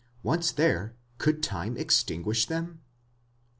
[0.23, 2.81] Once there, could time extinguish them?